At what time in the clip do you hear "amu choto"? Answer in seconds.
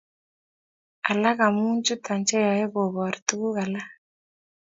1.47-2.13